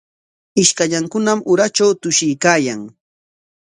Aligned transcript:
Ishkallankunam 0.61 1.39
uratraw 1.53 1.91
tushuykaayan. 2.01 2.81